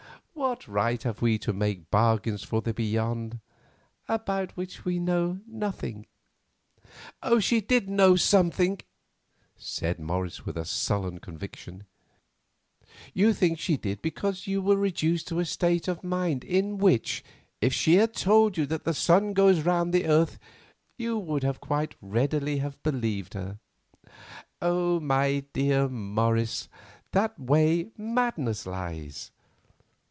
What 0.33 0.67
right 0.67 1.03
have 1.03 1.21
we 1.21 1.37
to 1.39 1.53
make 1.53 1.91
bargains 1.91 2.41
for 2.41 2.61
the 2.61 2.73
Beyond, 2.73 3.39
about 4.07 4.57
which 4.57 4.83
we 4.83 4.97
know 4.97 5.39
nothing?" 5.45 6.07
"She 7.41 7.61
did 7.61 7.89
know 7.89 8.15
something," 8.15 8.79
said 9.55 9.99
Morris, 9.99 10.43
with 10.43 10.57
a 10.57 10.65
sullen 10.65 11.19
conviction. 11.19 11.83
"You 13.13 13.33
think 13.33 13.59
she 13.59 13.77
did 13.77 14.01
because 14.01 14.47
you 14.47 14.63
were 14.63 14.77
reduced 14.77 15.27
to 15.27 15.39
a 15.39 15.45
state 15.45 15.87
of 15.87 16.03
mind 16.03 16.43
in 16.43 16.77
which, 16.79 17.23
if 17.59 17.71
she 17.71 17.95
had 17.95 18.13
told 18.15 18.57
you 18.57 18.65
that 18.65 18.83
the 18.83 18.95
sun 18.95 19.33
goes 19.33 19.61
round 19.61 19.93
the 19.93 20.07
earth, 20.07 20.39
you 20.97 21.19
would 21.19 21.43
quite 21.59 21.93
readily 22.01 22.57
have 22.59 22.81
believed 22.81 23.35
her. 23.35 23.59
My 24.61 25.43
dearest 25.53 25.91
Morris, 25.91 26.67
that 27.11 27.39
way 27.39 27.91
madness 27.95 28.65
lies. 28.65 29.29